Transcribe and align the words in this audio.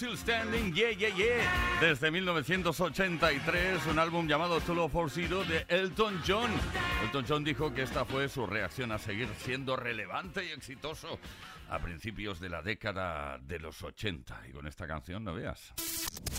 Still 0.00 0.16
Standing, 0.16 0.72
yeah, 0.72 0.92
yeah, 0.92 1.14
yeah. 1.14 1.78
Desde 1.78 2.10
1983, 2.10 3.86
un 3.86 3.98
álbum 3.98 4.26
llamado 4.26 4.58
Solo 4.62 4.88
for 4.88 5.10
Zero 5.10 5.44
de 5.44 5.66
Elton 5.68 6.22
John. 6.26 6.50
Elton 7.04 7.26
John 7.28 7.44
dijo 7.44 7.74
que 7.74 7.82
esta 7.82 8.06
fue 8.06 8.26
su 8.30 8.46
reacción 8.46 8.92
a 8.92 8.98
seguir 8.98 9.28
siendo 9.44 9.76
relevante 9.76 10.42
y 10.42 10.52
exitoso 10.52 11.18
a 11.68 11.78
principios 11.80 12.40
de 12.40 12.48
la 12.48 12.62
década 12.62 13.36
de 13.42 13.58
los 13.58 13.82
80. 13.82 14.40
Y 14.48 14.52
con 14.52 14.66
esta 14.66 14.86
canción, 14.86 15.22
no 15.22 15.34
veas. 15.34 15.74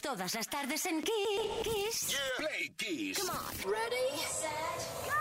Todas 0.01 0.33
las 0.33 0.47
tardes 0.47 0.83
en 0.87 1.03
Kiss. 1.03 2.19
Play 2.37 2.69
Kiss. 2.75 3.19
Come 3.19 3.29
on. 3.29 3.71
Ready, 3.71 4.17
set, 4.27 4.49
go. 5.05 5.11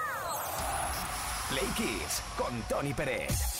Play 1.50 1.68
Kiss 1.76 2.22
con 2.38 2.62
Tony 2.70 2.94
Pérez. 2.94 3.59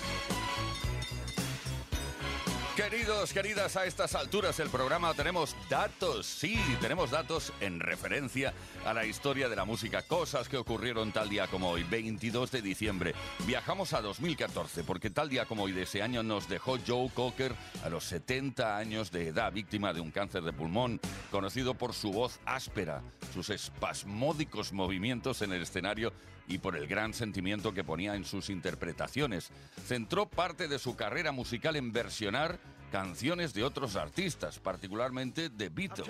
Queridos, 3.11 3.33
queridas, 3.33 3.75
a 3.75 3.85
estas 3.85 4.15
alturas 4.15 4.55
del 4.55 4.69
programa 4.69 5.13
tenemos 5.13 5.53
datos, 5.69 6.25
sí, 6.25 6.57
tenemos 6.79 7.11
datos 7.11 7.51
en 7.59 7.81
referencia 7.81 8.53
a 8.85 8.93
la 8.93 9.05
historia 9.05 9.49
de 9.49 9.55
la 9.57 9.65
música, 9.65 10.03
cosas 10.03 10.47
que 10.47 10.55
ocurrieron 10.55 11.11
tal 11.11 11.29
día 11.29 11.47
como 11.47 11.69
hoy, 11.71 11.83
22 11.83 12.51
de 12.51 12.61
diciembre. 12.61 13.13
Viajamos 13.45 13.91
a 13.91 14.01
2014, 14.01 14.85
porque 14.85 15.09
tal 15.09 15.27
día 15.27 15.45
como 15.45 15.63
hoy 15.63 15.73
de 15.73 15.81
ese 15.81 16.01
año 16.01 16.23
nos 16.23 16.47
dejó 16.47 16.77
Joe 16.87 17.09
Cocker 17.13 17.53
a 17.83 17.89
los 17.89 18.05
70 18.05 18.77
años 18.77 19.11
de 19.11 19.27
edad, 19.27 19.51
víctima 19.51 19.91
de 19.91 19.99
un 19.99 20.11
cáncer 20.11 20.43
de 20.43 20.53
pulmón, 20.53 21.01
conocido 21.31 21.73
por 21.73 21.93
su 21.93 22.13
voz 22.13 22.39
áspera, 22.45 23.01
sus 23.33 23.49
espasmódicos 23.49 24.71
movimientos 24.71 25.41
en 25.41 25.51
el 25.51 25.63
escenario 25.63 26.13
y 26.47 26.57
por 26.57 26.75
el 26.75 26.87
gran 26.87 27.13
sentimiento 27.13 27.73
que 27.73 27.83
ponía 27.83 28.15
en 28.15 28.25
sus 28.25 28.49
interpretaciones. 28.49 29.49
Centró 29.87 30.27
parte 30.27 30.67
de 30.67 30.79
su 30.79 30.95
carrera 30.95 31.31
musical 31.31 31.75
en 31.75 31.91
versionar 31.91 32.59
canciones 32.91 33.53
de 33.53 33.63
otros 33.63 33.95
artistas, 33.95 34.59
particularmente 34.59 35.49
de 35.49 35.69
Beatles. 35.69 36.07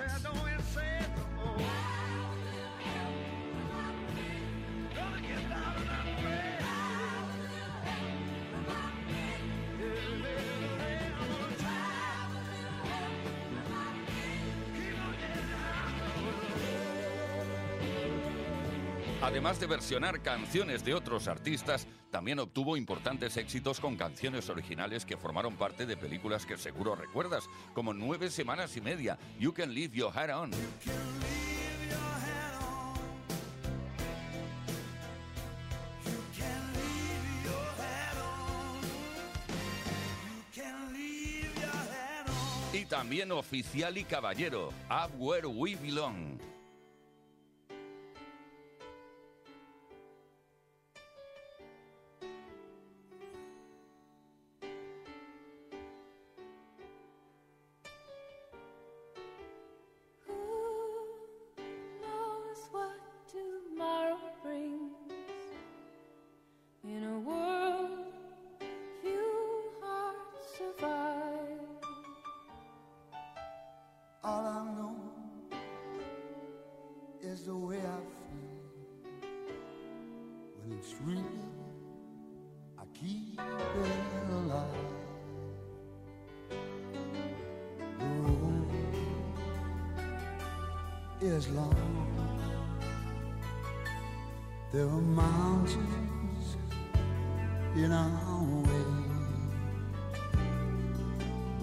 Además 19.32 19.62
de 19.62 19.66
versionar 19.66 20.22
canciones 20.22 20.84
de 20.84 20.94
otros 20.94 21.30
artistas, 21.30 21.88
también 22.12 22.38
obtuvo 22.40 22.76
importantes 22.76 23.38
éxitos 23.38 23.80
con 23.80 23.96
canciones 23.96 24.50
originales 24.50 25.06
que 25.06 25.16
formaron 25.16 25.56
parte 25.56 25.86
de 25.86 25.96
películas 25.96 26.46
que 26.46 26.58
seguro 26.58 26.96
recuerdas, 26.96 27.46
como 27.74 27.94
Nueve 27.94 28.30
Semanas 28.30 28.76
y 28.76 28.82
Media, 28.82 29.18
You 29.40 29.54
Can 29.54 29.74
Leave 29.74 29.96
Your 29.96 30.12
Head 30.14 30.38
On. 30.38 30.52
Y 42.74 42.86
también 42.86 43.32
Oficial 43.32 43.98
y 43.98 44.04
Caballero, 44.04 44.74
Up 44.90 45.12
Where 45.18 45.48
We 45.48 45.78
Belong. 45.78 46.38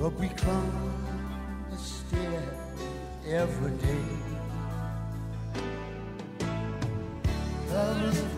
But 0.01 0.13
we 0.21 0.29
climb 0.29 0.95
a 1.73 1.77
stair 1.77 2.43
every 3.27 3.73
day. 3.79 4.05
The 7.69 8.38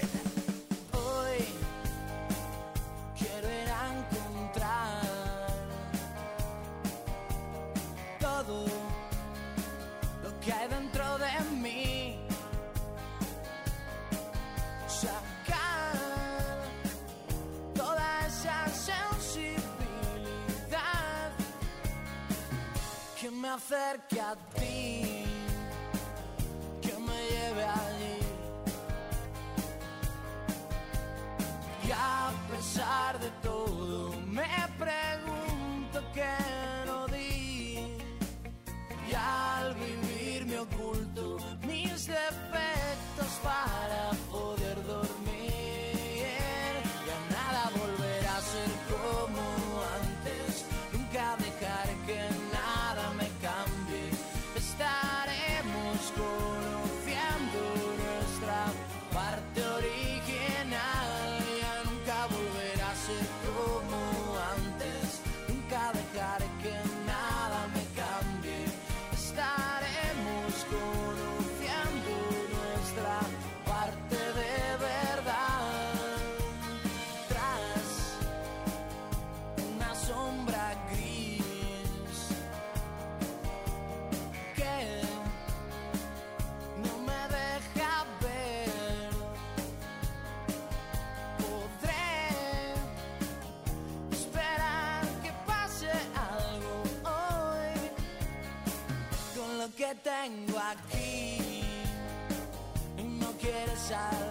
child. 103.91 104.30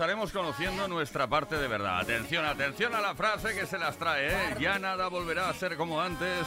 Estaremos 0.00 0.32
conociendo 0.32 0.88
nuestra 0.88 1.26
parte 1.26 1.58
de 1.58 1.68
verdad. 1.68 2.00
Atención, 2.00 2.46
atención 2.46 2.94
a 2.94 3.02
la 3.02 3.14
frase 3.14 3.54
que 3.54 3.66
se 3.66 3.76
las 3.76 3.98
trae, 3.98 4.28
¿eh? 4.28 4.56
Ya 4.58 4.78
nada 4.78 5.08
volverá 5.08 5.50
a 5.50 5.52
ser 5.52 5.76
como 5.76 6.00
antes. 6.00 6.46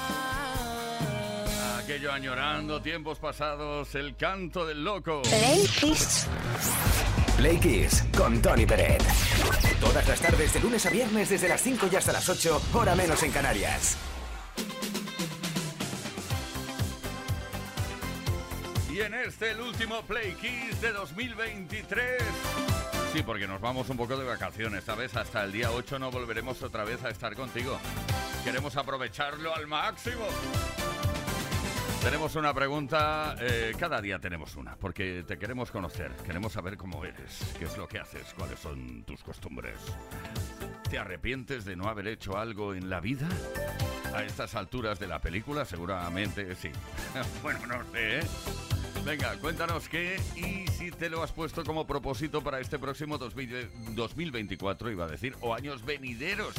Aquello 1.77 2.11
añorando 2.11 2.81
tiempos 2.81 3.19
pasados, 3.19 3.93
el 3.93 4.15
canto 4.15 4.65
del 4.65 4.83
loco. 4.83 5.21
Play 5.21 5.67
Kiss. 5.67 6.25
Play 7.37 7.59
Kiss 7.59 8.03
con 8.17 8.41
Tony 8.41 8.65
Pérez. 8.65 9.03
Todas 9.79 10.07
las 10.07 10.19
tardes 10.19 10.51
de 10.51 10.59
lunes 10.59 10.83
a 10.87 10.89
viernes 10.89 11.29
desde 11.29 11.47
las 11.47 11.61
5 11.61 11.89
y 11.91 11.95
hasta 11.95 12.11
las 12.11 12.27
8, 12.27 12.59
hora 12.73 12.95
menos 12.95 13.21
en 13.21 13.31
Canarias. 13.31 13.97
Y 18.91 18.99
en 18.99 19.13
este, 19.13 19.51
el 19.51 19.61
último 19.61 20.01
Play 20.01 20.33
Kiss 20.41 20.81
de 20.81 20.91
2023. 20.91 22.23
Sí, 23.13 23.21
porque 23.21 23.47
nos 23.47 23.61
vamos 23.61 23.87
un 23.91 23.97
poco 23.97 24.17
de 24.17 24.25
vacaciones, 24.25 24.85
¿sabes? 24.85 25.15
Hasta 25.15 25.43
el 25.43 25.51
día 25.51 25.69
8 25.69 25.99
no 25.99 26.09
volveremos 26.09 26.63
otra 26.63 26.83
vez 26.83 27.03
a 27.03 27.11
estar 27.11 27.35
contigo. 27.35 27.77
Queremos 28.43 28.75
aprovecharlo 28.75 29.53
al 29.53 29.67
máximo. 29.67 30.25
Tenemos 32.01 32.35
una 32.35 32.51
pregunta, 32.55 33.35
eh, 33.39 33.73
cada 33.77 34.01
día 34.01 34.17
tenemos 34.17 34.55
una, 34.55 34.75
porque 34.77 35.23
te 35.27 35.37
queremos 35.37 35.69
conocer, 35.69 36.11
queremos 36.25 36.53
saber 36.53 36.75
cómo 36.75 37.05
eres, 37.05 37.53
qué 37.59 37.65
es 37.65 37.77
lo 37.77 37.87
que 37.87 37.99
haces, 37.99 38.33
cuáles 38.35 38.59
son 38.59 39.03
tus 39.03 39.21
costumbres. 39.21 39.79
¿Te 40.89 40.97
arrepientes 40.97 41.65
de 41.65 41.75
no 41.75 41.89
haber 41.89 42.07
hecho 42.07 42.35
algo 42.35 42.73
en 42.73 42.89
la 42.89 42.99
vida? 42.99 43.29
A 44.15 44.23
estas 44.23 44.55
alturas 44.55 44.99
de 44.99 45.05
la 45.05 45.19
película, 45.19 45.65
seguramente 45.65 46.55
sí. 46.55 46.71
bueno, 47.43 47.59
no 47.67 47.83
sé, 47.91 48.21
¿eh? 48.21 48.23
Venga, 49.05 49.37
cuéntanos 49.37 49.87
qué 49.89 50.19
y 50.35 50.65
si 50.71 50.89
te 50.89 51.09
lo 51.09 51.21
has 51.23 51.31
puesto 51.31 51.63
como 51.65 51.85
propósito 51.85 52.41
para 52.41 52.61
este 52.61 52.79
próximo 52.79 53.17
2000 53.17 53.67
2024, 53.95 54.91
iba 54.91 55.03
a 55.05 55.09
decir, 55.09 55.35
o 55.41 55.53
años 55.53 55.83
venideros. 55.83 56.55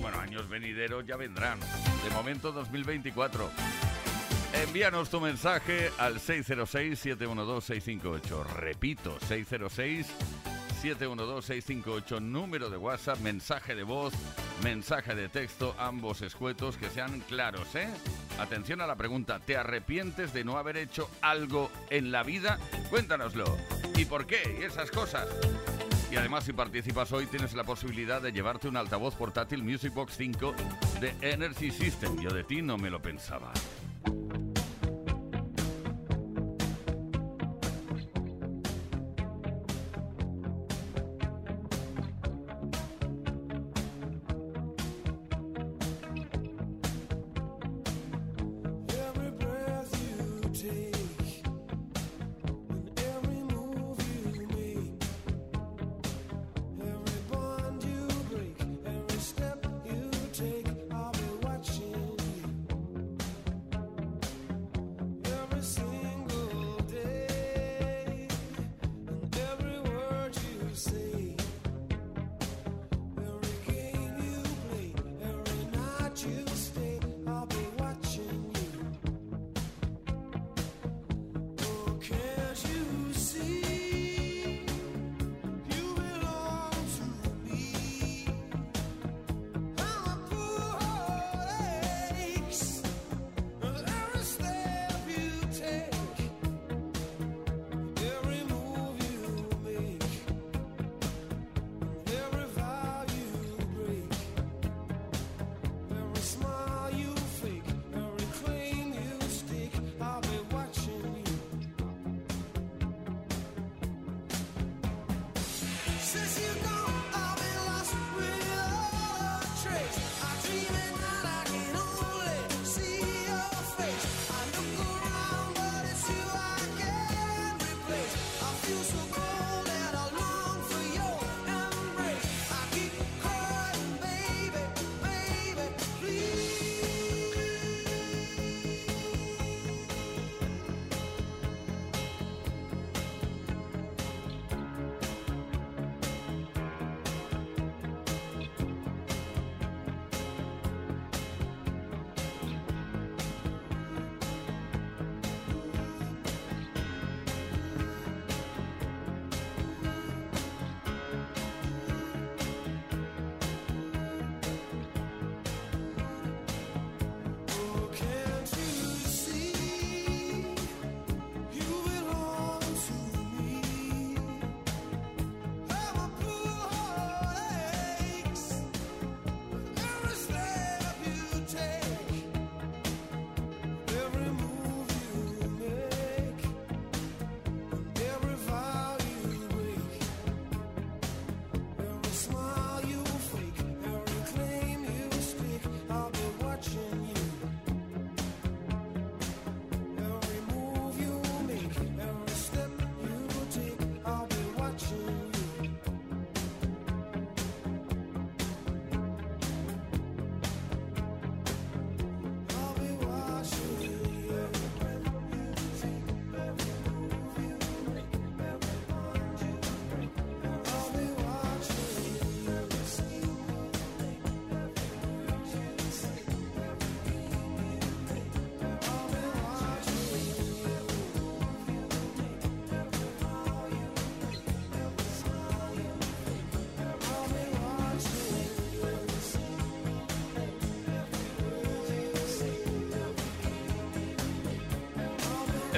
Bueno, 0.00 0.18
años 0.18 0.48
venideros 0.48 1.06
ya 1.06 1.16
vendrán. 1.16 1.60
De 1.60 2.10
momento 2.12 2.50
2024. 2.50 3.48
Envíanos 4.54 5.10
tu 5.10 5.20
mensaje 5.20 5.92
al 5.98 6.16
606-712-658. 6.16 8.44
Repito, 8.56 9.16
606-712-658. 10.82 12.20
Número 12.20 12.70
de 12.70 12.76
WhatsApp, 12.76 13.18
mensaje 13.20 13.74
de 13.74 13.82
voz, 13.82 14.12
mensaje 14.62 15.14
de 15.14 15.28
texto, 15.28 15.74
ambos 15.78 16.22
escuetos 16.22 16.76
que 16.76 16.88
sean 16.90 17.20
claros, 17.20 17.74
¿eh? 17.74 17.88
Atención 18.38 18.80
a 18.80 18.86
la 18.86 18.96
pregunta, 18.96 19.40
¿te 19.40 19.56
arrepientes 19.56 20.32
de 20.32 20.44
no 20.44 20.58
haber 20.58 20.76
hecho 20.76 21.10
algo 21.20 21.70
en 21.90 22.12
la 22.12 22.22
vida? 22.22 22.58
Cuéntanoslo. 22.90 23.56
¿Y 23.96 24.04
por 24.04 24.26
qué? 24.26 24.58
Y 24.60 24.64
esas 24.64 24.90
cosas. 24.90 25.28
Y 26.10 26.16
además, 26.16 26.44
si 26.44 26.52
participas 26.52 27.12
hoy, 27.12 27.26
tienes 27.26 27.52
la 27.54 27.64
posibilidad 27.64 28.22
de 28.22 28.32
llevarte 28.32 28.68
un 28.68 28.76
altavoz 28.76 29.14
portátil 29.14 29.62
Music 29.62 29.92
Box 29.92 30.14
5 30.16 30.54
de 31.00 31.14
Energy 31.20 31.70
System. 31.70 32.18
Yo 32.20 32.30
de 32.30 32.44
ti 32.44 32.62
no 32.62 32.78
me 32.78 32.88
lo 32.88 33.02
pensaba. 33.02 33.52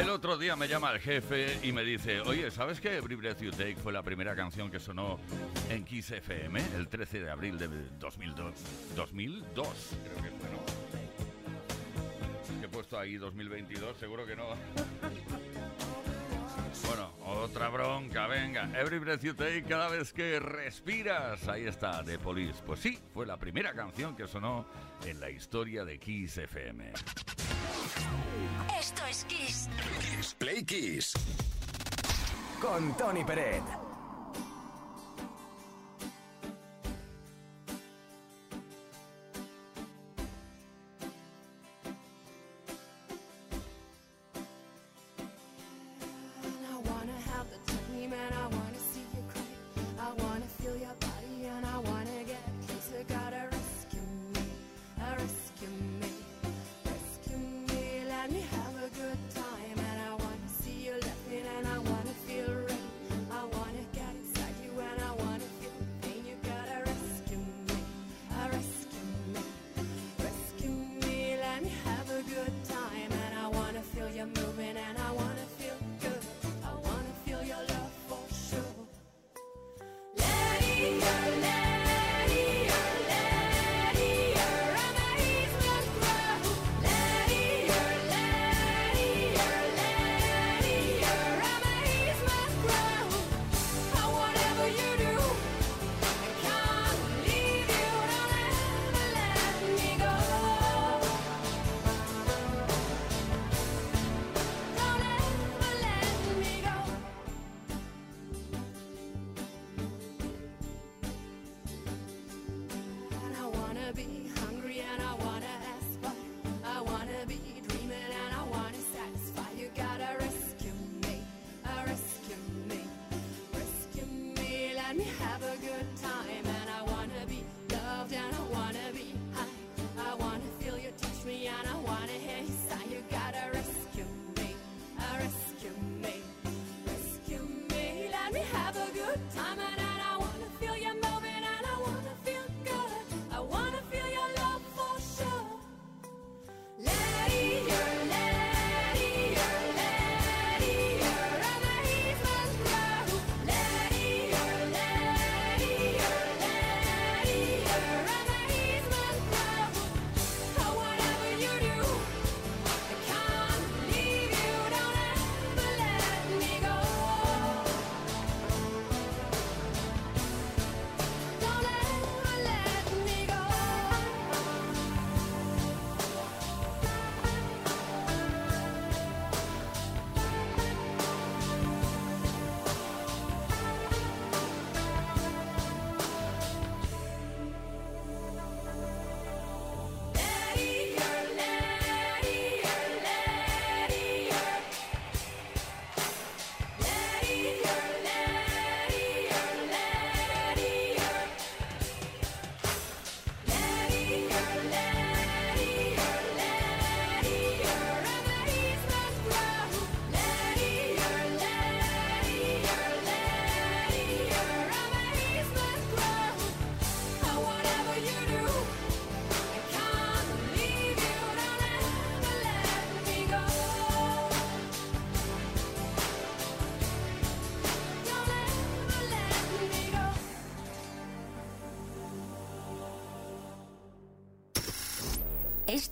El 0.01 0.09
otro 0.09 0.39
día 0.39 0.57
me 0.57 0.67
llama 0.67 0.93
el 0.93 0.99
jefe 0.99 1.59
y 1.63 1.73
me 1.73 1.85
dice, 1.85 2.23
oye, 2.23 2.51
¿sabes 2.51 2.81
que 2.81 2.97
Every 2.97 3.17
Breath 3.17 3.43
You 3.43 3.51
Take 3.51 3.77
fue 3.77 3.93
la 3.93 4.03
primera 4.03 4.35
canción 4.35 4.71
que 4.71 4.81
sonó 4.81 5.21
en 5.69 5.85
Kiss 5.85 6.13
¿eh? 6.13 6.23
el 6.75 6.89
13 6.89 7.21
de 7.21 7.31
abril 7.31 7.59
de 7.59 7.69
2002? 7.99 8.55
2002, 8.97 9.69
creo 10.03 10.17
que 10.17 10.31
fue, 10.31 10.49
¿no? 10.49 10.65
He 12.65 12.69
puesto 12.69 12.99
ahí 12.99 13.19
2022, 13.19 13.99
seguro 13.99 14.25
que 14.25 14.37
no. 14.37 14.45
Bueno, 16.87 17.10
otra 17.41 17.71
bronca, 17.71 18.27
venga. 18.27 18.71
Every 18.79 18.99
breath 18.99 19.23
you 19.23 19.33
take, 19.33 19.63
cada 19.63 19.89
vez 19.89 20.13
que 20.13 20.39
respiras. 20.39 21.49
Ahí 21.49 21.67
está, 21.67 22.05
The 22.05 22.19
Police. 22.19 22.63
Pues 22.67 22.81
sí, 22.81 22.99
fue 23.15 23.25
la 23.25 23.39
primera 23.39 23.73
canción 23.73 24.15
que 24.15 24.27
sonó 24.27 24.67
en 25.07 25.19
la 25.21 25.31
historia 25.31 25.85
de 25.85 25.99
Kiss 25.99 26.37
FM. 26.37 26.93
Esto 28.79 29.07
es 29.09 29.25
Kiss. 29.25 29.71
Kiss 30.01 30.35
Play 30.35 30.65
Kiss. 30.65 31.15
Con 32.61 32.95
Tony 32.99 33.25
Peret. 33.25 33.90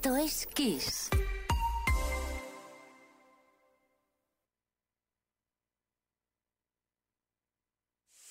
Esto 0.01 0.17
es 0.17 0.47
Kiss. 0.55 1.11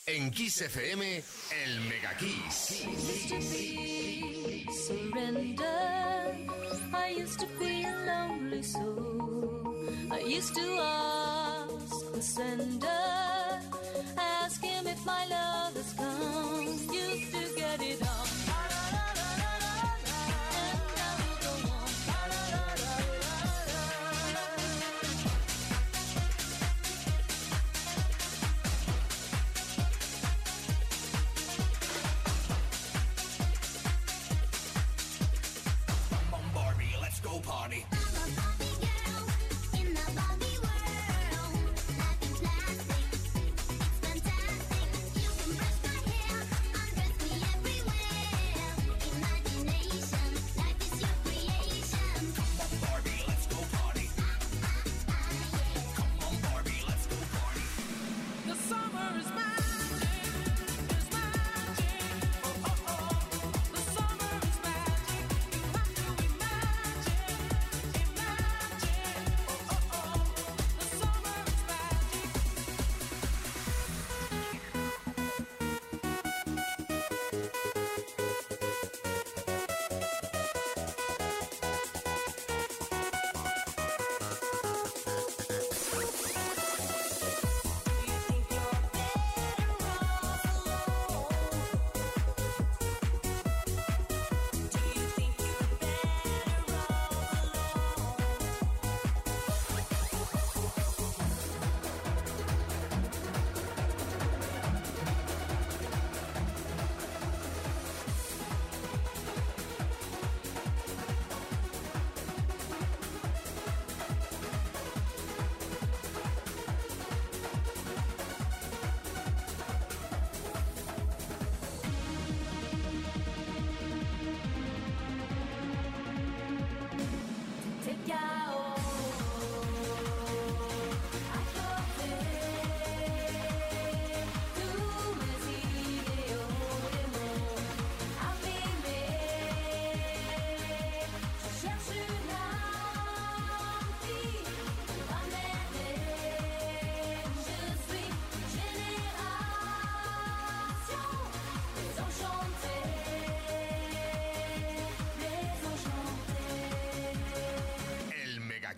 En 0.06 0.32
Kiss 0.32 0.62
FM, 0.62 1.18
el 1.18 1.82
Mega 1.90 2.16
Kiss. 2.18 2.86
Surrender. 4.88 6.36
I 6.94 7.10
used 7.10 7.42
to 7.42 7.48
be 7.60 7.84
a 7.84 7.94
lonely 8.06 8.64
soul. 8.64 9.76
I 10.10 10.20
used 10.20 10.56
to 10.56 10.80
ask 10.80 12.14
the 12.14 12.22
sender. 12.22 12.97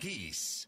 Kiss. 0.00 0.66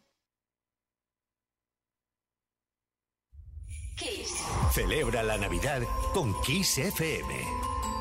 Kiss. 3.97 4.45
Celebra 4.75 5.23
la 5.23 5.39
Navidad 5.39 5.83
con 6.13 6.39
Kiss 6.43 6.77
FM. 6.77 7.33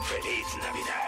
Feliz 0.04 0.58
Navidad. 0.58 1.01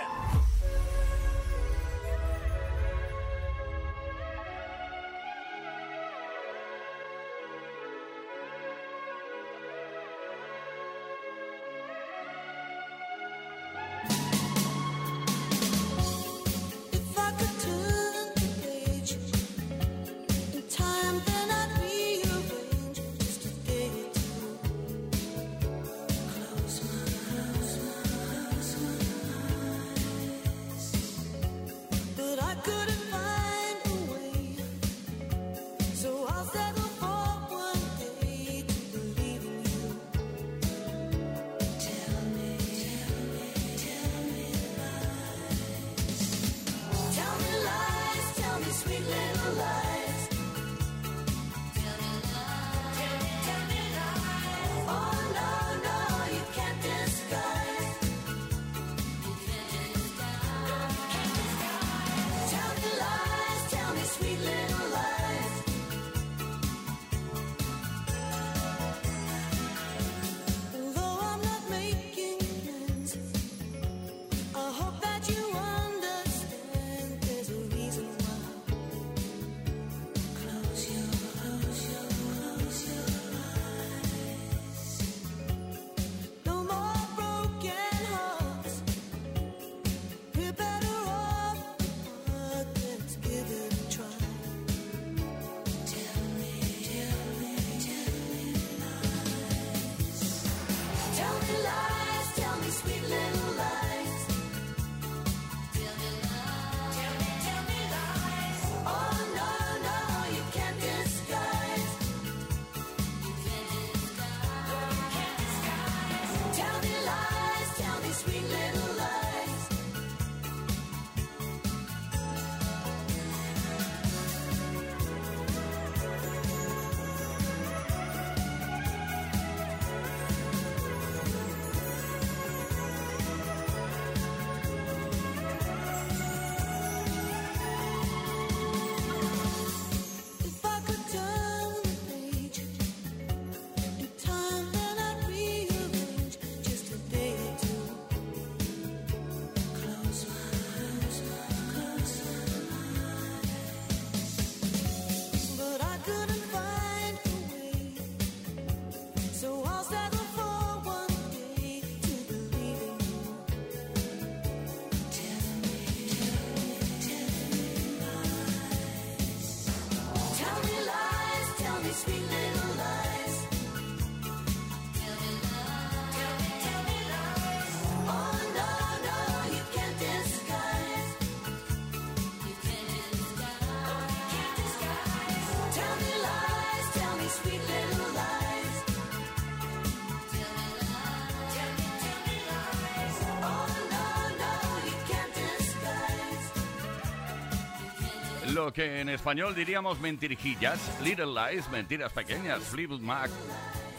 lo 198.53 198.71
que 198.71 199.01
en 199.01 199.09
español 199.09 199.55
diríamos 199.55 199.99
mentirijillas, 199.99 200.79
Little 201.01 201.33
Lies, 201.33 201.67
mentiras 201.69 202.13
pequeñas, 202.13 202.61
Fleetwood 202.63 203.01
Mac. 203.01 203.31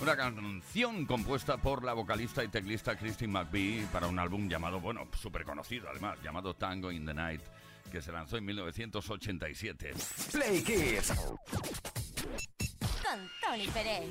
Una 0.00 0.16
canción 0.16 1.06
compuesta 1.06 1.56
por 1.56 1.82
la 1.82 1.92
vocalista 1.92 2.44
y 2.44 2.48
teclista 2.48 2.96
Christine 2.96 3.32
McVie 3.32 3.86
para 3.92 4.06
un 4.06 4.18
álbum 4.18 4.48
llamado, 4.48 4.80
bueno, 4.80 5.08
súper 5.20 5.44
conocido 5.44 5.88
además, 5.90 6.18
llamado 6.22 6.54
Tango 6.54 6.92
in 6.92 7.04
the 7.04 7.14
Night, 7.14 7.42
que 7.90 8.00
se 8.00 8.12
lanzó 8.12 8.36
en 8.36 8.44
1987. 8.44 9.92
Play 10.30 10.62
Kids. 10.62 11.12
Con 13.02 13.30
Tony 13.42 13.66
Pérez. 13.68 14.10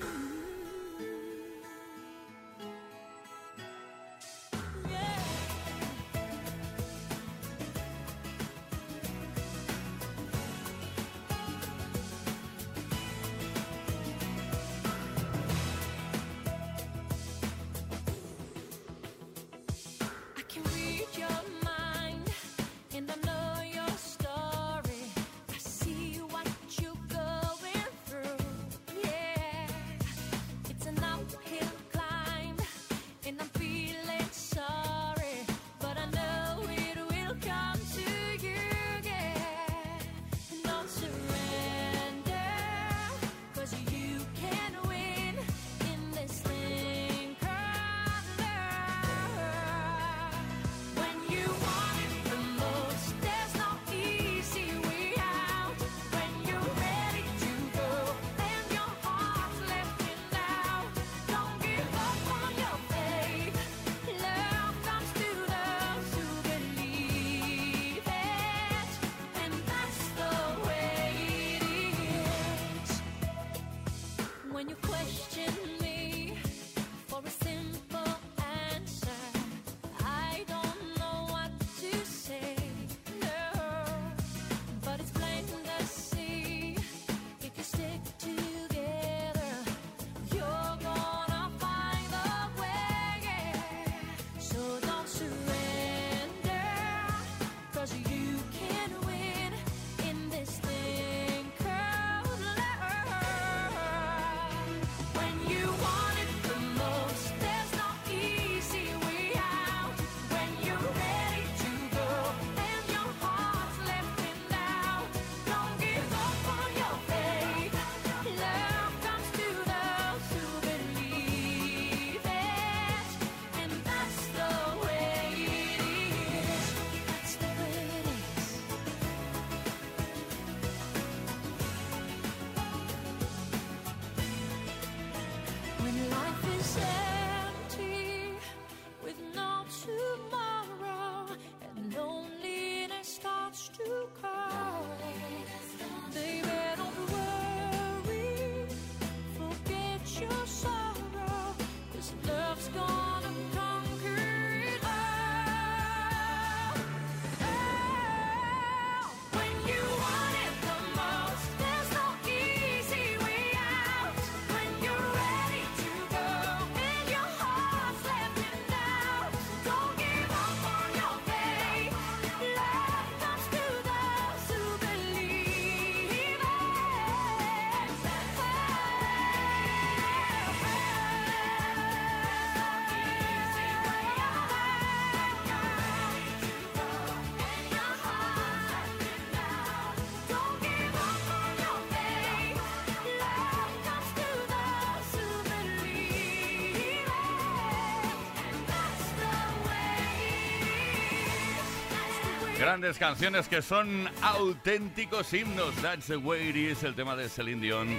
Grandes 202.63 202.97
canciones 202.97 203.49
que 203.49 203.61
son 203.61 204.09
auténticos 204.21 205.33
himnos. 205.33 205.75
That's 205.81 206.07
the 206.07 206.15
way 206.15 206.47
it 206.47 206.55
is, 206.55 206.81
el 206.83 206.95
tema 206.95 207.13
de 207.13 207.27
Celine 207.27 207.61
Dion. 207.61 207.89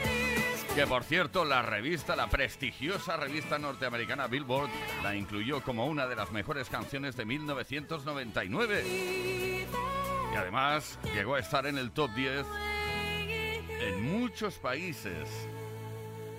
Que 0.74 0.86
por 0.86 1.04
cierto, 1.04 1.44
la 1.44 1.60
revista, 1.60 2.16
la 2.16 2.30
prestigiosa 2.30 3.18
revista 3.18 3.58
norteamericana 3.58 4.26
Billboard, 4.26 4.70
la 5.02 5.14
incluyó 5.14 5.62
como 5.62 5.84
una 5.86 6.06
de 6.06 6.16
las 6.16 6.32
mejores 6.32 6.70
canciones 6.70 7.14
de 7.14 7.26
1999. 7.26 8.84
Y 10.32 10.34
además 10.34 10.98
llegó 11.14 11.34
a 11.34 11.40
estar 11.40 11.66
en 11.66 11.76
el 11.76 11.90
top 11.90 12.14
10 12.14 12.46
en 13.82 14.18
muchos 14.18 14.54
países 14.54 15.28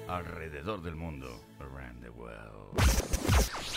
alrededor 0.08 0.82
del 0.82 0.96
mundo. 0.96 1.46
Around 1.60 2.02
the 2.02 2.10
world. 2.10 2.76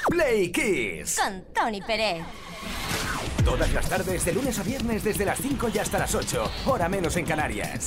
Play 0.08 0.50
Kiss. 0.50 1.20
Con 1.22 1.44
Tony 1.52 1.82
Pérez. 1.82 2.24
Todas 3.44 3.72
las 3.72 3.88
tardes, 3.88 4.24
de 4.24 4.32
lunes 4.32 4.58
a 4.58 4.62
viernes, 4.62 5.02
desde 5.02 5.24
las 5.24 5.38
5 5.38 5.70
y 5.74 5.78
hasta 5.78 5.98
las 5.98 6.14
8, 6.14 6.50
hora 6.66 6.88
menos 6.88 7.16
en 7.16 7.24
Canarias. 7.24 7.86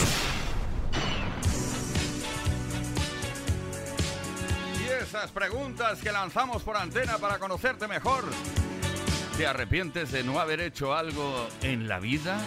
Y 4.79 5.03
esas 5.03 5.31
preguntas 5.31 5.99
que 5.99 6.11
lanzamos 6.11 6.63
por 6.63 6.77
antena 6.77 7.17
para 7.17 7.37
conocerte 7.37 7.87
mejor. 7.87 8.25
¿Te 9.37 9.45
arrepientes 9.47 10.11
de 10.11 10.23
no 10.23 10.39
haber 10.39 10.61
hecho 10.61 10.93
algo 10.93 11.47
en 11.61 11.87
la 11.87 11.99
vida? 11.99 12.37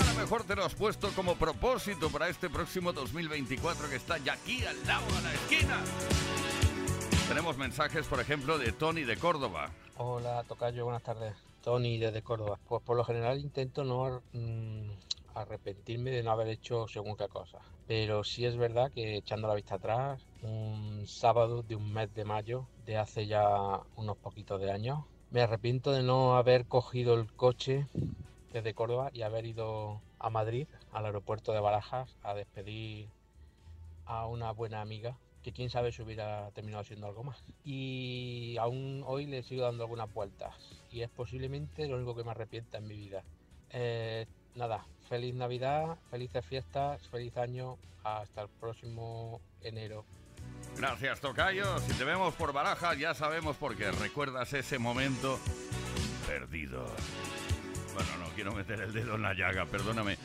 A 0.00 0.12
lo 0.12 0.20
mejor 0.20 0.44
te 0.44 0.56
lo 0.56 0.64
has 0.64 0.74
puesto 0.74 1.10
como 1.10 1.36
propósito 1.36 2.10
para 2.10 2.28
este 2.28 2.50
próximo 2.50 2.92
2024 2.92 3.88
que 3.88 3.96
está 3.96 4.18
ya 4.18 4.34
aquí 4.34 4.64
al 4.64 4.76
lado, 4.86 5.04
a 5.16 5.20
la 5.20 5.32
esquina. 5.34 5.78
Tenemos 7.28 7.56
mensajes, 7.56 8.06
por 8.06 8.20
ejemplo, 8.20 8.58
de 8.58 8.72
Tony 8.72 9.02
de 9.02 9.16
Córdoba. 9.16 9.70
Hola, 9.98 10.44
Tocayo, 10.46 10.84
buenas 10.84 11.02
tardes. 11.02 11.34
Tony 11.62 11.96
desde 11.96 12.20
Córdoba. 12.20 12.58
Pues 12.68 12.82
por 12.82 12.98
lo 12.98 13.04
general 13.04 13.40
intento 13.40 13.82
no 13.82 14.22
mm, 14.34 14.90
arrepentirme 15.34 16.10
de 16.10 16.22
no 16.22 16.32
haber 16.32 16.48
hecho 16.48 16.86
según 16.86 17.16
qué 17.16 17.26
cosa. 17.28 17.60
Pero 17.86 18.22
sí 18.22 18.44
es 18.44 18.58
verdad 18.58 18.92
que 18.94 19.16
echando 19.16 19.48
la 19.48 19.54
vista 19.54 19.76
atrás, 19.76 20.20
un 20.42 21.06
sábado 21.06 21.62
de 21.62 21.76
un 21.76 21.94
mes 21.94 22.12
de 22.12 22.26
mayo 22.26 22.68
de 22.84 22.98
hace 22.98 23.26
ya 23.26 23.80
unos 23.96 24.18
poquitos 24.18 24.60
de 24.60 24.70
años, 24.70 24.98
me 25.30 25.40
arrepiento 25.40 25.92
de 25.92 26.02
no 26.02 26.36
haber 26.36 26.66
cogido 26.66 27.14
el 27.14 27.32
coche 27.32 27.86
desde 28.52 28.74
Córdoba 28.74 29.08
y 29.14 29.22
haber 29.22 29.46
ido 29.46 30.02
a 30.18 30.28
Madrid, 30.28 30.68
al 30.92 31.06
aeropuerto 31.06 31.52
de 31.52 31.60
Barajas, 31.60 32.14
a 32.22 32.34
despedir 32.34 33.08
a 34.04 34.26
una 34.26 34.52
buena 34.52 34.82
amiga 34.82 35.16
que 35.46 35.52
quién 35.52 35.70
sabe 35.70 35.92
si 35.92 36.02
hubiera 36.02 36.50
terminado 36.56 36.82
siendo 36.82 37.06
algo 37.06 37.22
más. 37.22 37.44
Y 37.64 38.56
aún 38.58 39.04
hoy 39.06 39.26
le 39.26 39.44
sigo 39.44 39.62
dando 39.62 39.84
algunas 39.84 40.12
vueltas 40.12 40.52
y 40.90 41.02
es 41.02 41.08
posiblemente 41.08 41.86
lo 41.86 41.94
único 41.94 42.16
que 42.16 42.24
me 42.24 42.32
arrepienta 42.32 42.78
en 42.78 42.88
mi 42.88 42.96
vida. 42.96 43.22
Eh, 43.70 44.26
nada, 44.56 44.84
feliz 45.08 45.36
Navidad, 45.36 45.98
felices 46.10 46.44
fiestas, 46.44 47.00
feliz 47.10 47.36
año, 47.36 47.78
hasta 48.02 48.42
el 48.42 48.48
próximo 48.48 49.40
enero. 49.60 50.04
Gracias, 50.76 51.20
Tocayo. 51.20 51.78
Si 51.78 51.92
te 51.92 52.02
vemos 52.02 52.34
por 52.34 52.52
baraja, 52.52 52.94
ya 52.94 53.14
sabemos 53.14 53.56
por 53.56 53.76
qué. 53.76 53.92
Recuerdas 53.92 54.52
ese 54.52 54.80
momento 54.80 55.38
perdido. 56.26 56.84
Bueno, 57.94 58.16
no 58.18 58.34
quiero 58.34 58.50
meter 58.50 58.80
el 58.80 58.92
dedo 58.92 59.14
en 59.14 59.22
la 59.22 59.32
llaga, 59.32 59.64
perdóname. 59.64 60.18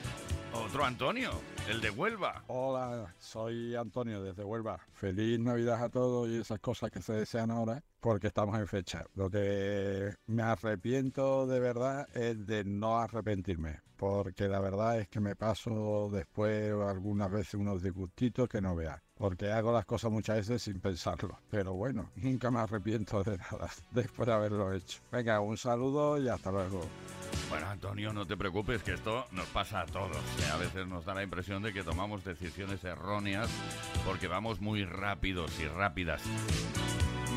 Otro 0.53 0.83
Antonio, 0.83 1.31
el 1.69 1.79
de 1.79 1.89
Huelva. 1.89 2.43
Hola, 2.47 3.13
soy 3.19 3.75
Antonio 3.75 4.21
desde 4.21 4.43
Huelva. 4.43 4.79
Feliz 4.93 5.39
Navidad 5.39 5.81
a 5.81 5.89
todos 5.89 6.27
y 6.29 6.39
esas 6.39 6.59
cosas 6.59 6.91
que 6.91 7.01
se 7.01 7.13
desean 7.13 7.51
ahora 7.51 7.83
porque 8.01 8.27
estamos 8.27 8.59
en 8.59 8.67
fecha. 8.67 9.05
Lo 9.15 9.29
que 9.29 10.13
me 10.25 10.43
arrepiento 10.43 11.47
de 11.47 11.59
verdad 11.61 12.07
es 12.13 12.45
de 12.45 12.65
no 12.65 12.97
arrepentirme 12.97 13.79
porque 14.01 14.47
la 14.47 14.59
verdad 14.59 14.99
es 14.99 15.07
que 15.09 15.19
me 15.19 15.35
paso 15.35 16.09
después 16.11 16.73
algunas 16.73 17.29
veces 17.29 17.53
unos 17.53 17.83
disgustitos 17.83 18.49
que 18.49 18.59
no 18.59 18.75
veas. 18.75 18.99
Porque 19.13 19.51
hago 19.51 19.71
las 19.71 19.85
cosas 19.85 20.11
muchas 20.11 20.37
veces 20.37 20.63
sin 20.63 20.79
pensarlo. 20.79 21.37
Pero 21.51 21.73
bueno, 21.73 22.09
nunca 22.15 22.49
me 22.49 22.61
arrepiento 22.61 23.23
de 23.23 23.37
nada 23.37 23.69
después 23.91 24.25
de 24.25 24.33
haberlo 24.33 24.73
hecho. 24.73 25.01
Venga, 25.11 25.39
un 25.39 25.55
saludo 25.55 26.19
y 26.19 26.27
hasta 26.27 26.51
luego. 26.51 26.81
Bueno, 27.51 27.67
Antonio, 27.67 28.11
no 28.11 28.25
te 28.25 28.35
preocupes, 28.35 28.81
que 28.81 28.93
esto 28.93 29.27
nos 29.33 29.45
pasa 29.49 29.81
a 29.81 29.85
todos. 29.85 30.17
¿eh? 30.17 30.49
A 30.51 30.57
veces 30.57 30.87
nos 30.87 31.05
da 31.05 31.13
la 31.13 31.21
impresión 31.21 31.61
de 31.61 31.71
que 31.71 31.83
tomamos 31.83 32.25
decisiones 32.25 32.83
erróneas 32.83 33.51
porque 34.03 34.27
vamos 34.27 34.61
muy 34.61 34.83
rápidos 34.83 35.59
y 35.59 35.67
rápidas. 35.67 36.23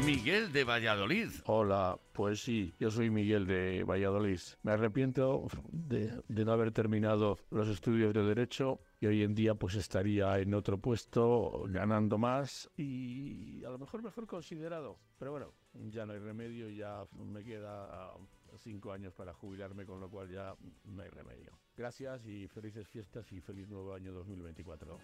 Miguel 0.05 0.53
de 0.53 0.65
Valladolid. 0.65 1.31
Hola, 1.47 1.99
pues 2.13 2.41
sí, 2.43 2.75
yo 2.79 2.91
soy 2.91 3.09
Miguel 3.09 3.47
de 3.47 3.85
Valladolid. 3.85 4.39
Me 4.63 4.73
arrepiento 4.73 5.47
de, 5.73 6.23
no 6.29 6.53
haber 6.53 6.73
terminado 6.73 7.39
los 7.51 7.69
estudios 7.69 8.13
de 8.13 8.23
Derecho 8.23 8.81
y 9.01 9.07
hoy 9.07 9.23
en 9.23 9.35
día 9.35 9.55
pues 9.55 9.77
estaría 9.77 10.39
en 10.41 10.53
otro 10.53 10.77
puesto 10.77 11.65
ganando 11.69 12.19
más 12.19 12.71
y 12.77 13.65
a 13.65 13.71
lo 13.71 13.79
mejor 13.79 14.03
mejor 14.03 14.27
considerado. 14.27 14.99
Pero 15.19 15.31
bueno, 15.31 15.53
ya 15.73 16.05
no 16.05 16.13
hay 16.13 16.19
remedio, 16.19 16.69
ya 16.69 17.07
me 17.13 17.43
queda 17.43 18.13
cinco 18.59 18.93
años 18.93 19.13
para 19.15 19.33
jubilarme, 19.33 19.85
con 19.85 20.01
lo 20.01 20.09
cual 20.09 20.31
ya 20.31 20.55
no 20.85 21.03
hay 21.03 21.11
remedio. 21.11 21.53
Gracias 21.77 22.25
y 22.27 22.47
felices 22.47 22.87
fiestas 22.89 23.31
y 23.33 23.41
feliz 23.41 23.69
nuevo 23.69 23.95
año 23.95 24.13
2024. 24.13 24.99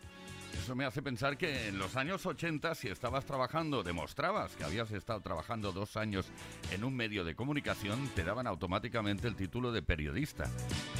Eso 0.54 0.76
me 0.76 0.84
hace 0.84 1.02
pensar 1.02 1.36
que 1.36 1.68
en 1.68 1.78
los 1.78 1.96
años 1.96 2.24
80, 2.24 2.74
si 2.74 2.88
estabas 2.88 3.24
trabajando, 3.24 3.82
demostrabas 3.82 4.54
que 4.54 4.64
habías 4.64 4.90
estado 4.92 5.20
trabajando 5.20 5.72
dos 5.72 5.96
años 5.96 6.30
en 6.70 6.84
un 6.84 6.94
medio 6.94 7.24
de 7.24 7.34
comunicación, 7.34 8.08
te 8.14 8.22
daban 8.22 8.46
automáticamente 8.46 9.26
el 9.26 9.34
título 9.34 9.72
de 9.72 9.82
periodista. 9.82 10.48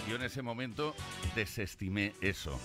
Yo 0.09 0.17
en 0.17 0.23
ese 0.23 0.43
momento 0.43 0.95
desestimé 1.37 2.15
eso. 2.21 2.59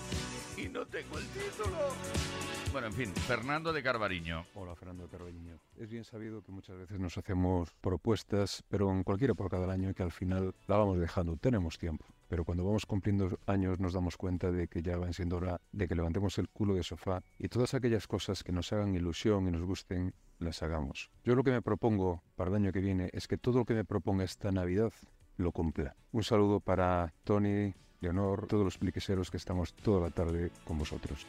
Y 0.56 0.68
no 0.68 0.84
tengo 0.86 1.18
el 1.18 1.26
título. 1.28 2.65
Bueno, 2.76 2.88
en 2.88 2.92
fin, 2.92 3.08
Fernando 3.14 3.72
de 3.72 3.82
Carvariño. 3.82 4.44
Hola, 4.54 4.74
Fernando 4.74 5.08
Carballiño. 5.08 5.58
Es 5.78 5.88
bien 5.88 6.04
sabido 6.04 6.42
que 6.42 6.52
muchas 6.52 6.76
veces 6.76 7.00
nos 7.00 7.16
hacemos 7.16 7.72
propuestas, 7.80 8.62
pero 8.68 8.92
en 8.92 9.02
cualquier 9.02 9.30
época 9.30 9.58
del 9.58 9.70
año 9.70 9.94
que 9.94 10.02
al 10.02 10.12
final 10.12 10.54
la 10.66 10.76
vamos 10.76 10.98
dejando. 10.98 11.38
Tenemos 11.38 11.78
tiempo. 11.78 12.04
Pero 12.28 12.44
cuando 12.44 12.66
vamos 12.66 12.84
cumpliendo 12.84 13.38
años 13.46 13.80
nos 13.80 13.94
damos 13.94 14.18
cuenta 14.18 14.52
de 14.52 14.68
que 14.68 14.82
ya 14.82 14.98
van 14.98 15.14
siendo 15.14 15.38
hora 15.38 15.58
de 15.72 15.88
que 15.88 15.94
levantemos 15.94 16.36
el 16.36 16.50
culo 16.50 16.74
de 16.74 16.82
sofá 16.82 17.22
y 17.38 17.48
todas 17.48 17.72
aquellas 17.72 18.06
cosas 18.06 18.44
que 18.44 18.52
nos 18.52 18.70
hagan 18.74 18.94
ilusión 18.94 19.48
y 19.48 19.52
nos 19.52 19.62
gusten, 19.62 20.12
las 20.38 20.62
hagamos. 20.62 21.10
Yo 21.24 21.34
lo 21.34 21.44
que 21.44 21.52
me 21.52 21.62
propongo 21.62 22.22
para 22.34 22.50
el 22.50 22.56
año 22.56 22.72
que 22.72 22.80
viene 22.80 23.08
es 23.14 23.26
que 23.26 23.38
todo 23.38 23.60
lo 23.60 23.64
que 23.64 23.72
me 23.72 23.86
proponga 23.86 24.22
esta 24.22 24.52
Navidad 24.52 24.92
lo 25.38 25.50
cumpla. 25.50 25.96
Un 26.12 26.24
saludo 26.24 26.60
para 26.60 27.14
Tony, 27.24 27.72
Leonor, 28.00 28.46
todos 28.46 28.64
los 28.64 28.76
pliqueseros 28.76 29.30
que 29.30 29.38
estamos 29.38 29.72
toda 29.72 30.02
la 30.02 30.10
tarde 30.10 30.50
con 30.66 30.78
vosotros. 30.78 31.26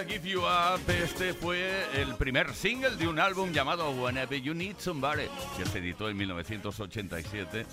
Give 0.05 0.29
You 0.29 0.41
Up, 0.41 0.81
este 0.89 1.33
fue 1.33 1.85
el 1.99 2.15
primer 2.15 2.53
single 2.53 2.95
de 2.97 3.07
un 3.07 3.19
álbum 3.19 3.51
llamado 3.51 3.89
Whenever 3.91 4.39
You 4.39 4.53
Need 4.53 4.75
Some 4.77 5.01
Somebody, 5.01 5.27
que 5.57 5.65
se 5.65 5.79
editó 5.79 6.09
en 6.09 6.17
1987 6.17 7.65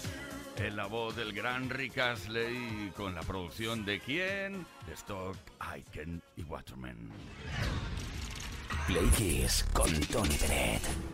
en 0.57 0.77
la 0.77 0.87
voz 0.87 1.17
del 1.17 1.33
gran 1.33 1.69
Rick 1.69 1.99
Astley 1.99 2.93
con 2.97 3.15
la 3.15 3.21
producción 3.23 3.85
de 3.85 4.01
quién? 4.01 4.67
De 4.87 4.95
Stock, 4.95 5.37
Aiken 5.59 6.23
y 6.37 6.43
Waterman. 6.45 7.11
Play 8.87 9.09
Kiss 9.17 9.65
con 9.73 9.91
Tony 10.07 10.37
Bennett. 10.41 11.14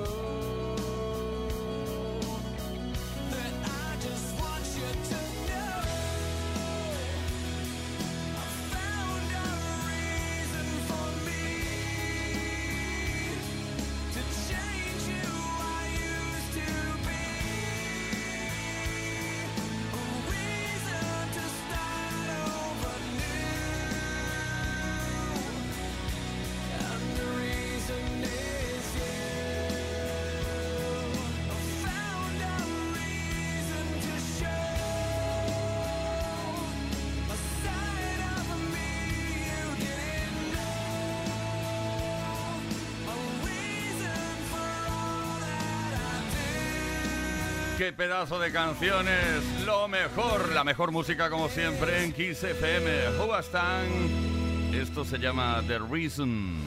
qué 47.81 47.91
pedazo 47.91 48.37
de 48.37 48.51
canciones. 48.51 49.43
Lo 49.65 49.87
mejor, 49.87 50.53
la 50.53 50.63
mejor 50.63 50.91
música 50.91 51.31
como 51.31 51.49
siempre 51.49 52.03
en 52.03 52.13
Kiss 52.13 52.43
FM. 52.43 53.17
Hubastang. 53.17 54.71
Esto 54.71 55.03
se 55.03 55.17
llama 55.17 55.63
The 55.67 55.79
Reason. 55.79 56.59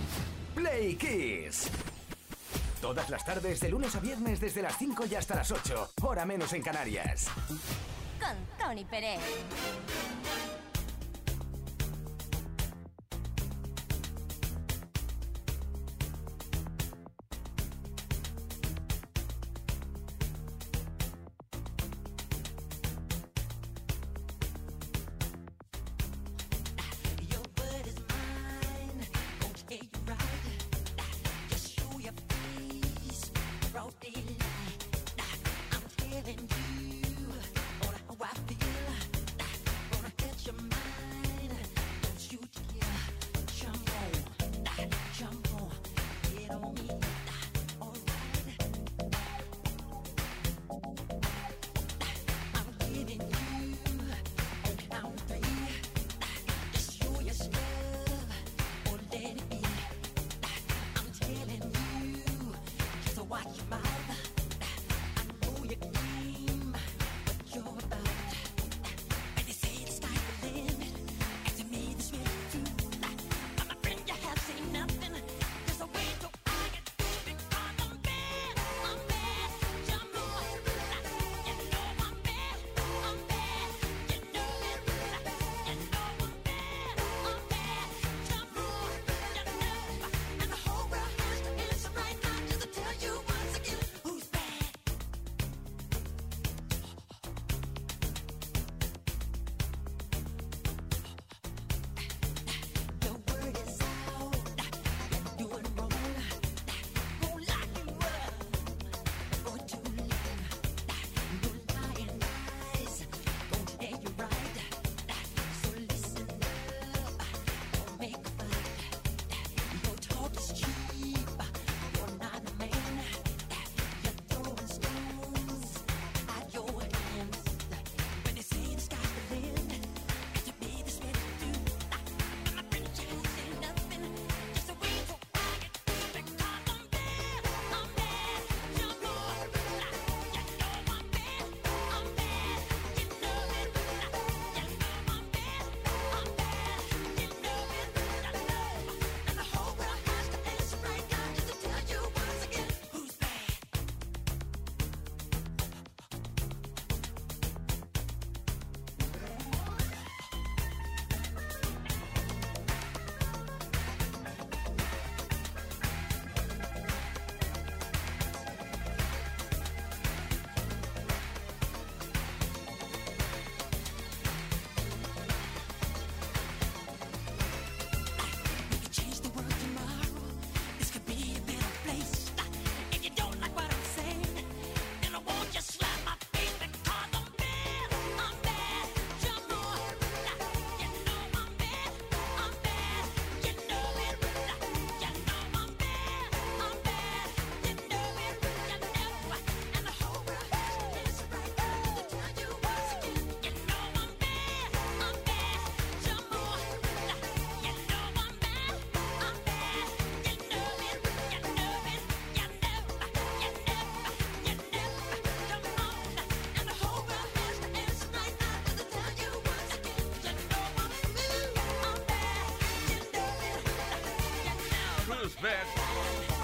Play 0.56 0.96
Kiss. 0.96 1.70
Todas 2.80 3.08
las 3.10 3.24
tardes, 3.24 3.60
de 3.60 3.68
lunes 3.68 3.94
a 3.94 4.00
viernes, 4.00 4.40
desde 4.40 4.60
las 4.60 4.76
5 4.76 5.04
y 5.08 5.14
hasta 5.14 5.36
las 5.36 5.52
8. 5.52 5.92
Hora 6.02 6.26
menos 6.26 6.52
en 6.52 6.62
Canarias. 6.62 7.28
Con 8.18 8.36
Tony 8.58 8.84
Pérez. 8.84 9.20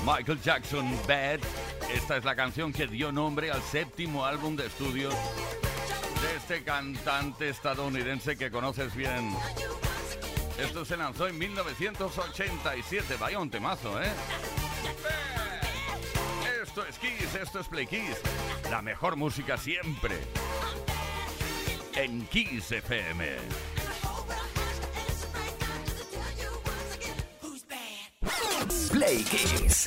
Michael 0.04 0.40
Jackson, 0.40 0.90
Bad. 1.06 1.40
Esta 1.94 2.16
es 2.16 2.24
la 2.24 2.34
canción 2.34 2.72
que 2.72 2.86
dio 2.86 3.12
nombre 3.12 3.50
al 3.50 3.62
séptimo 3.62 4.24
álbum 4.24 4.56
de 4.56 4.66
estudio 4.66 5.10
de 5.10 6.36
este 6.36 6.62
cantante 6.62 7.48
estadounidense 7.48 8.36
que 8.36 8.50
conoces 8.50 8.94
bien. 8.94 9.34
Esto 10.58 10.84
se 10.84 10.96
lanzó 10.96 11.26
en 11.26 11.38
1987. 11.38 13.16
Vaya 13.18 13.38
un 13.38 13.50
temazo, 13.50 14.00
¿eh? 14.02 14.10
Esto 16.62 16.84
es 16.86 16.98
Kiss, 16.98 17.34
esto 17.34 17.60
es 17.60 17.68
Play 17.68 17.86
Kiss. 17.86 18.20
La 18.70 18.82
mejor 18.82 19.16
música 19.16 19.56
siempre. 19.56 20.16
En 21.96 22.26
Kiss 22.26 22.70
FM. 22.70 23.69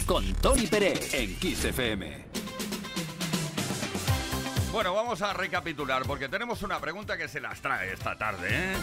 Con 0.05 0.34
Tony 0.36 0.67
Pérez 0.67 1.13
en 1.13 1.36
Kiss 1.39 1.63
FM. 1.63 2.26
Bueno, 4.74 4.93
vamos 4.93 5.21
a 5.21 5.32
recapitular 5.32 6.03
porque 6.03 6.28
tenemos 6.28 6.61
una 6.61 6.80
pregunta 6.82 7.17
que 7.17 7.30
se 7.30 7.39
las 7.39 7.61
trae 7.61 7.93
esta 7.93 8.17
tarde, 8.17 8.49
¿eh? 8.51 8.76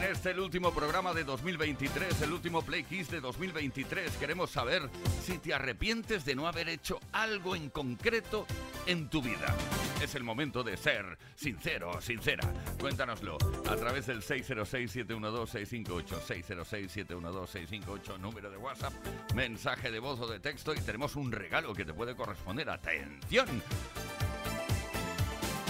En 0.00 0.10
este 0.12 0.30
el 0.30 0.40
último 0.40 0.72
programa 0.72 1.12
de 1.12 1.24
2023, 1.24 2.22
el 2.22 2.32
último 2.32 2.62
Play 2.62 2.84
Kiss 2.84 3.10
de 3.10 3.20
2023, 3.20 4.10
queremos 4.16 4.48
saber 4.48 4.88
si 5.22 5.36
te 5.36 5.52
arrepientes 5.52 6.24
de 6.24 6.34
no 6.34 6.48
haber 6.48 6.70
hecho 6.70 6.98
algo 7.12 7.54
en 7.54 7.68
concreto 7.68 8.46
en 8.86 9.10
tu 9.10 9.20
vida. 9.20 9.54
Es 10.02 10.14
el 10.14 10.24
momento 10.24 10.62
de 10.62 10.78
ser 10.78 11.18
sincero 11.34 12.00
sincera. 12.00 12.50
Cuéntanoslo 12.78 13.36
a 13.68 13.76
través 13.76 14.06
del 14.06 14.22
606-712-658, 14.22 16.06
606-712-658, 17.06 18.18
número 18.18 18.50
de 18.50 18.56
WhatsApp, 18.56 18.94
mensaje 19.34 19.90
de 19.90 19.98
voz 19.98 20.18
o 20.20 20.26
de 20.26 20.40
texto 20.40 20.72
y 20.72 20.80
tenemos 20.80 21.14
un 21.14 21.30
regalo 21.30 21.74
que 21.74 21.84
te 21.84 21.92
puede 21.92 22.16
corresponder. 22.16 22.70
¡Atención! 22.70 23.62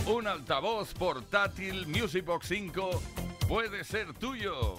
Un 0.07 0.29
altavoz 0.29 0.95
portátil 0.95 1.89
Music 1.89 2.25
Box 2.25 2.47
5 2.47 3.30
puede 3.51 3.83
ser 3.83 4.15
tuyo. 4.15 4.79